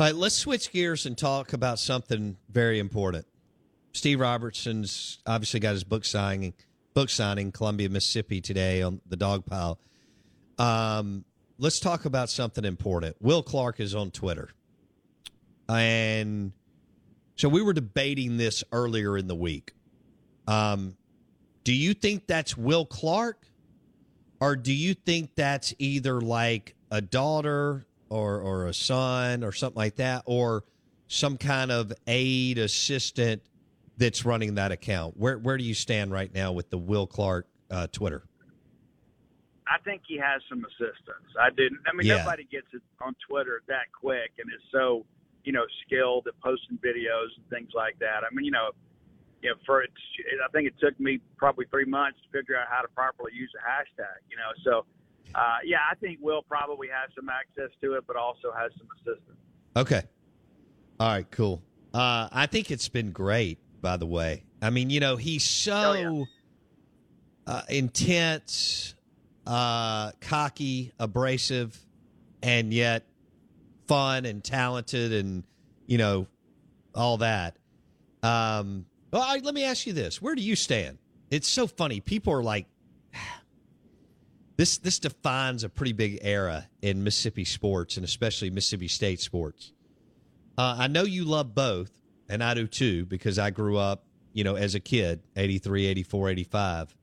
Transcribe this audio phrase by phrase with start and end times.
[0.00, 3.26] All right, let's switch gears and talk about something very important.
[3.92, 6.54] Steve Robertson's obviously got his book signing,
[6.94, 9.78] book signing, Columbia, Mississippi today on the dog pile.
[10.58, 11.24] Um,
[11.58, 13.16] let's talk about something important.
[13.20, 14.48] Will Clark is on Twitter.
[15.68, 16.52] And
[17.36, 19.72] so we were debating this earlier in the week.
[20.48, 20.96] Um,
[21.64, 23.46] do you think that's Will Clark?
[24.40, 29.78] Or do you think that's either like a daughter or, or a son or something
[29.78, 30.64] like that, or
[31.08, 33.42] some kind of aide assistant
[33.96, 35.16] that's running that account?
[35.16, 38.24] Where, where do you stand right now with the Will Clark uh, Twitter?
[39.66, 41.32] I think he has some assistance.
[41.40, 41.80] I didn't.
[41.86, 42.18] I mean, Yeah.
[42.18, 45.06] nobody gets it on Twitter that quick and is so,
[45.44, 48.20] you know, skilled at posting videos and things like that.
[48.28, 48.70] I mean, you know,
[49.40, 49.90] you know, for it,
[50.44, 53.50] I think it took me probably three months to figure out how to properly use
[53.58, 54.20] a hashtag.
[54.30, 54.84] You know, so
[55.34, 58.88] uh, yeah, I think Will probably has some access to it, but also has some
[58.96, 59.38] assistance.
[59.76, 60.02] Okay.
[61.00, 61.62] All right, cool.
[61.94, 64.44] Uh, I think it's been great, by the way.
[64.60, 66.26] I mean, you know, he's so Oh,
[67.46, 67.54] yeah.
[67.54, 68.94] uh, intense,
[69.46, 71.78] uh, cocky, abrasive,
[72.42, 73.04] and yet
[73.88, 75.44] fun and talented and,
[75.86, 76.26] you know,
[76.94, 77.56] all that.
[78.22, 80.22] Um, well, I, let me ask you this.
[80.22, 80.98] Where do you stand?
[81.30, 82.00] It's so funny.
[82.00, 82.66] People are like,
[84.62, 89.72] this this defines a pretty big era in Mississippi sports and especially Mississippi State sports.
[90.56, 91.90] Uh, I know you love both,
[92.28, 96.28] and I do too because I grew up, you know, as a kid, 83, 84,
[96.28, 96.96] 85,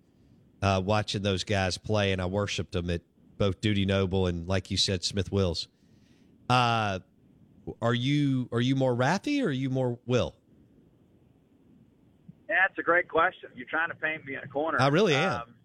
[0.62, 3.02] uh, watching those guys play, and I worshiped them at
[3.38, 5.68] both Dudy Noble and, like you said, Smith Wills.
[6.50, 7.00] Uh,
[7.82, 10.34] are you are you more Raffy or are you more Will?
[12.48, 13.50] Yeah, that's a great question.
[13.54, 14.80] You're trying to paint me in a corner.
[14.80, 15.42] I really am.
[15.42, 15.56] Um,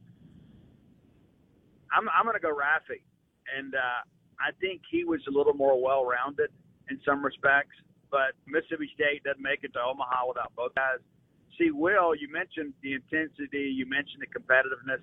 [1.95, 3.01] I'm I'm going to go Rafi,
[3.57, 4.01] and uh,
[4.41, 6.51] I think he was a little more well-rounded
[6.91, 7.77] in some respects.
[8.11, 10.99] But Mississippi State doesn't make it to Omaha without both guys.
[11.59, 15.03] See, Will, you mentioned the intensity, you mentioned the competitiveness.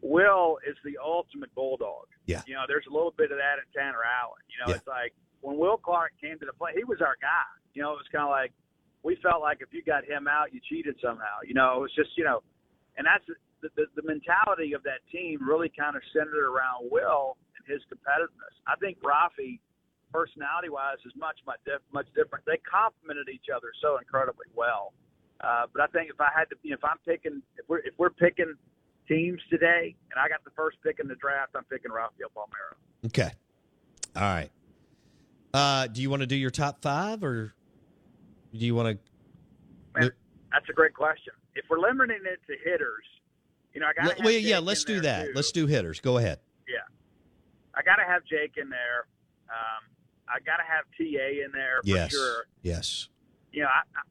[0.00, 2.06] Will is the ultimate bulldog.
[2.26, 2.42] Yeah.
[2.46, 4.40] You know, there's a little bit of that in Tanner Allen.
[4.48, 4.76] You know, Yeah.
[4.78, 7.48] it's like when Will Clark came to the play, he was our guy.
[7.74, 8.52] You know, it was kind of like
[9.02, 11.42] we felt like if you got him out, you cheated somehow.
[11.44, 12.42] You know, it was just you know,
[12.96, 13.24] and that's
[13.62, 17.82] the the, the mentality of that team really kind of centered around Will and his
[17.90, 18.54] competitiveness.
[18.66, 19.60] I think Rafi,
[20.12, 22.44] personality wise, is much much diff- much different.
[22.46, 24.92] They complemented each other so incredibly well.
[25.40, 27.78] Uh, but I think if I had to, you know, if I'm picking, if we're
[27.86, 28.54] if we're picking
[29.06, 32.76] teams today, and I got the first pick in the draft, I'm picking Rafael Palmeiro.
[33.06, 33.30] Okay.
[34.16, 34.50] All right.
[35.54, 37.54] Uh, do you want to do your top five or
[38.52, 40.00] do you want to?
[40.00, 40.10] Man,
[40.52, 41.32] that's a great question.
[41.54, 43.04] If we're limiting it to hitters,
[43.74, 44.24] you know, I got.
[44.24, 45.34] Well, yeah, let's do that.
[45.34, 46.00] Let's do hitters.
[46.00, 46.38] Go ahead.
[46.68, 46.86] Yeah,
[47.74, 49.06] I got to have Jake in there.
[49.48, 49.88] Um,
[50.28, 52.10] I got to have Ta in there for yes.
[52.10, 52.46] sure.
[52.62, 53.08] Yes.
[53.52, 54.02] You know, I, I,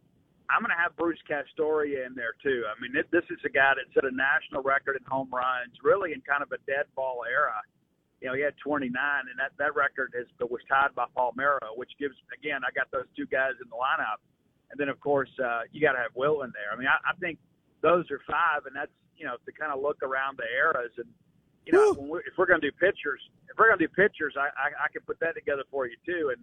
[0.49, 2.63] I'm going to have Bruce Castoria in there too.
[2.65, 5.75] I mean, it, this is a guy that set a national record in home runs,
[5.83, 7.59] really in kind of a dead ball era.
[8.21, 11.91] You know, he had 29, and that that record is was tied by Palmeiro, which
[11.99, 14.23] gives again, I got those two guys in the lineup,
[14.71, 16.73] and then of course uh, you got to have Will in there.
[16.73, 17.37] I mean, I, I think
[17.81, 21.07] those are five, and that's you know to kind of look around the eras and
[21.65, 23.93] you know when we're, if we're going to do pitchers, if we're going to do
[23.93, 26.41] pitchers, I, I I can put that together for you too, and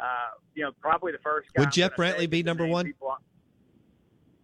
[0.00, 1.62] uh, you know probably the first guy.
[1.62, 2.92] Would I'm Jeff Brantley be number one?
[3.00, 3.18] on-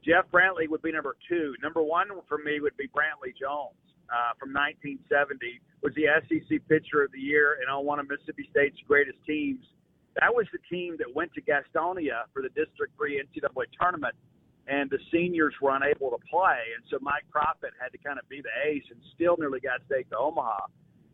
[0.05, 1.55] Jeff Brantley would be number two.
[1.63, 3.77] Number one for me would be Brantley Jones
[4.09, 5.61] uh, from 1970.
[5.83, 9.65] Was the SEC Pitcher of the Year and on one of Mississippi State's greatest teams.
[10.21, 14.15] That was the team that went to Gastonia for the District 3 NCAA tournament,
[14.69, 16.61] and the seniors were unable to play.
[16.77, 19.81] And so Mike Profit had to kind of be the ace and still nearly got
[19.87, 20.67] state to Omaha.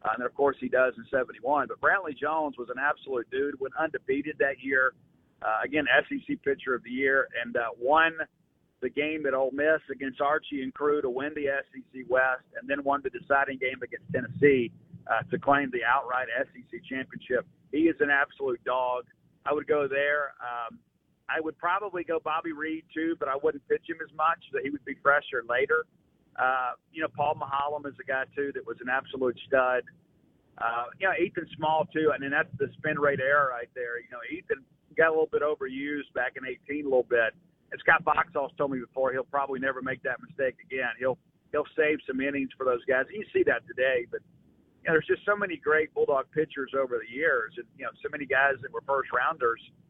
[0.03, 1.69] Uh, and of course, he does in 71.
[1.69, 4.93] But Brantley Jones was an absolute dude, went undefeated that year.
[5.43, 8.13] Uh, again, SEC Pitcher of the Year, and uh, won
[8.83, 12.69] the game at Ole Miss against Archie and crew to win the SEC West, and
[12.69, 14.71] then won the deciding game against Tennessee
[15.07, 17.47] uh, to claim the outright SEC championship.
[17.73, 19.05] He is an absolute dog.
[19.45, 20.35] I would go there.
[20.41, 20.79] Um,
[21.29, 24.39] I would probably go Bobby Reed too, but I wouldn't pitch him as much.
[24.53, 25.85] That he would be fresher later.
[26.39, 29.83] Uh, you know, Paul Maholm is a guy too that was an absolute stud.
[30.59, 33.99] Uh, you know, Ethan Small too, and then that's the spin rate error right there.
[33.99, 34.65] You know, Ethan
[34.97, 37.35] got a little bit overused back in 18 a little bit.
[37.73, 40.95] And Scott Boxall's told me before he'll probably never make that mistake again.
[40.99, 41.19] He'll
[41.53, 43.05] he'll save some innings for those guys.
[43.13, 44.21] You see that today, but
[44.85, 47.91] you know, there's just so many great Bulldog pitchers over the years, and you know,
[48.03, 49.86] so many guys that were first rounders uh,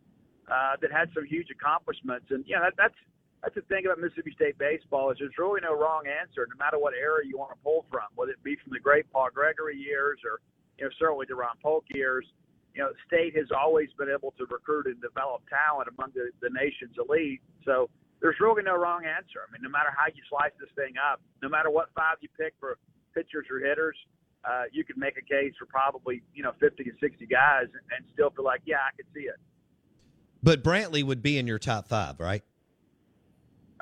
[0.81, 2.27] that had some huge accomplishments.
[2.31, 2.99] And you know, that, that's
[3.43, 6.79] that's the thing about Mississippi State baseball is there's really no wrong answer, no matter
[6.79, 9.77] what era you want to pull from, whether it be from the great Paul Gregory
[9.77, 10.41] years or
[10.79, 12.27] you know certainly the Ron Polk years.
[12.75, 16.53] You know, State has always been able to recruit and develop talent among the, the
[16.53, 17.41] nation's elite.
[17.65, 17.89] So
[18.21, 19.41] there's really no wrong answer.
[19.41, 22.29] I mean, no matter how you slice this thing up, no matter what five you
[22.37, 22.77] pick for
[23.15, 23.97] pitchers or hitters,
[24.45, 27.85] uh, you could make a case for probably you know 50 to 60 guys and,
[27.97, 29.41] and still feel like, yeah, I could see it.
[30.47, 32.45] But Brantley would be in your top five, right?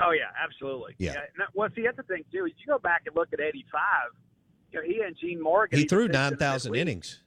[0.01, 0.95] Oh yeah, absolutely.
[0.97, 1.13] Yeah.
[1.13, 1.45] yeah.
[1.53, 2.47] Well, see, that's the thing too.
[2.47, 3.85] Is you go back and look at '85.
[4.73, 5.79] You know, he and Gene Morgan.
[5.79, 7.21] He threw nine thousand innings.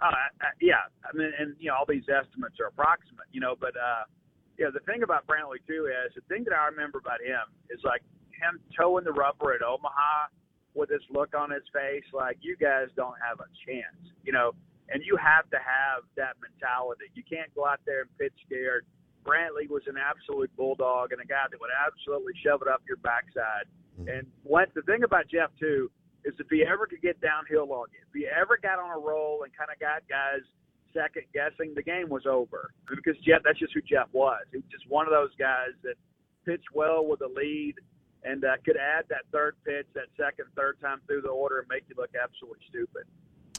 [0.00, 3.26] Uh, uh, yeah, I mean, and you know, all these estimates are approximate.
[3.32, 4.08] You know, but uh,
[4.58, 7.80] yeah, the thing about Brantley too is the thing that I remember about him is
[7.84, 8.00] like
[8.32, 10.32] him toeing the rubber at Omaha
[10.72, 14.52] with this look on his face, like you guys don't have a chance, you know.
[14.88, 17.10] And you have to have that mentality.
[17.14, 18.86] You can't go out there and pitch scared.
[19.26, 23.02] Brantley was an absolute bulldog and a guy that would absolutely shove it up your
[23.02, 23.66] backside.
[23.98, 24.08] Mm-hmm.
[24.08, 25.90] And what the thing about Jeff too
[26.22, 28.98] is if he ever could get downhill on you, if he ever got on a
[28.98, 30.46] roll and kind of got guys
[30.94, 32.70] second guessing, the game was over.
[32.88, 34.46] Because Jeff, that's just who Jeff was.
[34.54, 35.98] He was just one of those guys that
[36.46, 37.74] pitched well with a lead
[38.24, 41.68] and uh, could add that third pitch, that second, third time through the order, and
[41.68, 43.04] make you look absolutely stupid.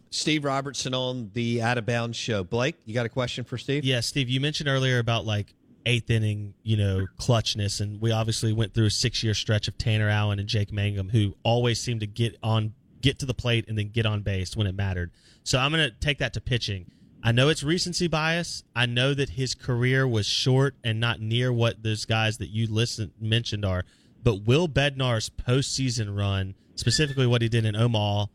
[0.10, 2.44] Steve Robertson on the Out of Bounds show.
[2.44, 3.84] Blake, you got a question for Steve?
[3.84, 5.54] Yeah, Steve, you mentioned earlier about like
[5.86, 9.78] eighth inning, you know, clutchness, and we obviously went through a six year stretch of
[9.78, 13.66] Tanner Allen and Jake Mangum, who always seemed to get on, get to the plate,
[13.68, 15.12] and then get on base when it mattered.
[15.44, 16.92] So I'm going to take that to pitching.
[17.24, 18.64] I know it's recency bias.
[18.76, 22.68] I know that his career was short and not near what those guys that you
[22.68, 23.86] listen mentioned are.
[24.24, 28.28] But Will Bednar's postseason run, specifically what he did in Omaha,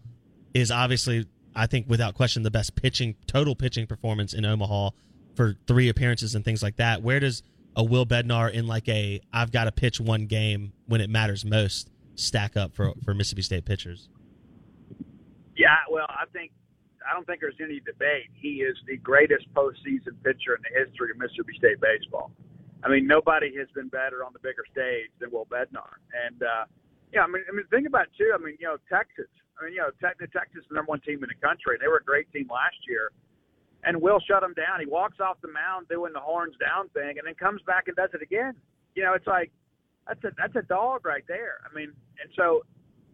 [0.54, 4.90] is obviously, I think, without question, the best pitching total pitching performance in Omaha
[5.34, 7.02] for three appearances and things like that.
[7.02, 7.42] Where does
[7.76, 11.44] a Will Bednar in like a I've got to pitch one game when it matters
[11.44, 14.08] most stack up for for Mississippi State pitchers?
[15.56, 16.52] Yeah, well, I think
[17.08, 18.30] I don't think there's any debate.
[18.34, 22.32] He is the greatest postseason pitcher in the history of Mississippi State baseball.
[22.84, 26.02] I mean, nobody has been better on the bigger stage than Will Bednar.
[26.26, 26.64] And uh,
[27.12, 28.32] yeah, I mean, I mean, think about it too.
[28.34, 29.28] I mean, you know, Texas.
[29.58, 31.76] I mean, you know, Texas is the number one team in the country.
[31.80, 33.10] They were a great team last year,
[33.84, 34.80] and Will shut them down.
[34.80, 37.96] He walks off the mound doing the horns down thing, and then comes back and
[37.96, 38.54] does it again.
[38.94, 39.50] You know, it's like
[40.06, 41.60] that's a that's a dog right there.
[41.64, 42.62] I mean, and so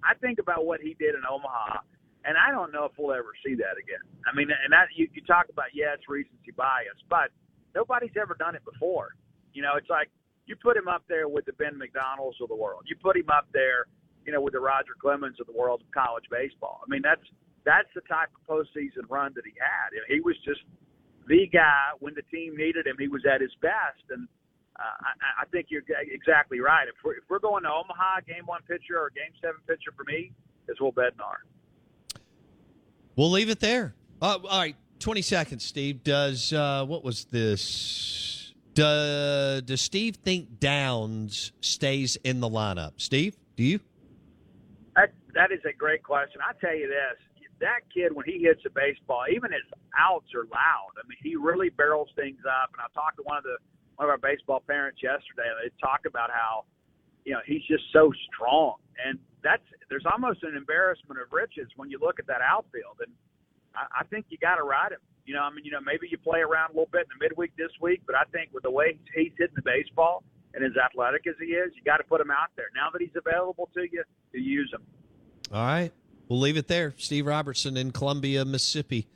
[0.03, 1.83] I think about what he did in Omaha
[2.25, 4.05] and I don't know if we'll ever see that again.
[4.29, 7.31] I mean, and that you, you talk about yes, recency bias, but
[7.75, 9.17] nobody's ever done it before.
[9.57, 10.11] You know, it's like
[10.45, 12.85] you put him up there with the Ben McDonald's of the world.
[12.85, 13.87] You put him up there,
[14.29, 16.83] you know, with the Roger Clemens of the world of college baseball.
[16.85, 17.25] I mean, that's
[17.65, 19.89] that's the type of postseason run that he had.
[20.07, 20.61] He was just
[21.27, 22.97] the guy when the team needed him.
[22.99, 24.29] He was at his best, and
[24.79, 25.81] uh, I, I think you're
[26.13, 26.87] exactly right.
[26.89, 30.05] If we're, if we're going to Omaha, game one pitcher or game seven pitcher for
[30.05, 30.31] me
[30.69, 31.41] is Will Bednar.
[33.17, 33.95] We'll leave it there.
[34.21, 36.05] Uh, all right, 20 seconds, Steve.
[36.05, 38.53] Does, uh, what was this?
[38.75, 42.93] Does, does Steve think Downs stays in the lineup?
[42.99, 43.81] Steve, do you?
[45.39, 46.43] That, is a great question.
[46.43, 47.17] I tell you this
[47.61, 49.67] that kid, when he hits a baseball, even his
[49.99, 50.95] outs are loud.
[50.95, 52.71] I mean, he really barrels things up.
[52.75, 53.59] And I talked to one of the
[53.99, 55.51] one of our baseball parents yesterday.
[55.51, 56.71] And they talk about how,
[57.27, 58.79] you know, he's just so strong.
[58.95, 63.13] And that's there's almost an embarrassment of riches when you look at that outfield, and
[63.75, 65.03] I, I think you got to ride him.
[65.27, 67.21] You know, I mean, you know, maybe you play around a little bit in the
[67.21, 70.73] midweek this week, but I think with the way he's hitting the baseball and as
[70.81, 72.73] athletic as he is, you got to put him out there.
[72.75, 74.03] Now that he's available to you,
[74.33, 74.81] to use him.
[75.53, 75.93] All right,
[76.29, 76.95] we'll leave it there.
[76.99, 79.07] Steve Robertson in Columbia, Mississippi,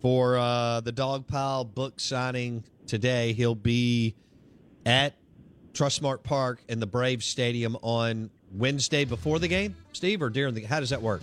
[0.00, 3.32] for uh, the Dog Pile book signing today.
[3.32, 4.14] He'll be
[4.84, 5.14] at
[5.72, 10.62] Trustmark Park in the Braves Stadium on Wednesday before the game, Steve, or during the?
[10.62, 11.20] How does that work?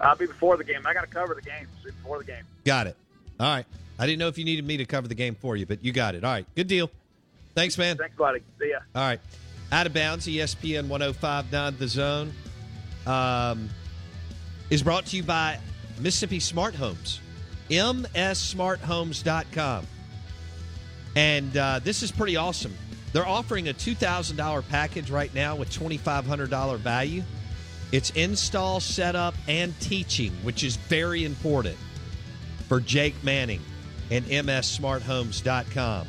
[0.00, 0.86] I'll be before the game.
[0.86, 2.44] I got to cover the game before the game.
[2.64, 2.96] Got it.
[3.40, 3.66] All right.
[3.98, 5.92] I didn't know if you needed me to cover the game for you, but you
[5.92, 6.22] got it.
[6.22, 6.46] All right.
[6.54, 6.88] Good deal.
[7.56, 7.96] Thanks, man.
[7.96, 8.40] Thanks, buddy.
[8.60, 8.78] See ya.
[8.94, 9.20] All right.
[9.72, 12.32] Out of bounds, ESPN 1059 The Zone
[13.08, 13.70] um,
[14.70, 15.58] is brought to you by
[15.98, 17.20] Mississippi Smart Homes,
[17.70, 19.86] mssmarthomes.com.
[21.16, 22.74] And uh, this is pretty awesome.
[23.12, 27.22] They're offering a $2,000 package right now with $2,500 value.
[27.90, 31.78] It's install, setup, and teaching, which is very important
[32.68, 33.62] for Jake Manning
[34.10, 36.06] and MSSmartHomes.com.